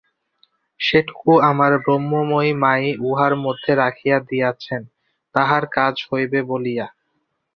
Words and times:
সেটুকু 0.79 1.31
আমার 1.49 1.71
ব্রহ্মময়ী 1.83 2.51
মা-ই 2.63 2.89
উহার 3.07 3.33
মধ্যে 3.45 3.71
রাখিয়া 3.75 4.17
দিয়াছেন, 4.29 4.81
তাঁহার 5.35 5.63
কাজ 5.77 5.95
হইবে 6.09 6.39
বলিয়া। 6.43 6.87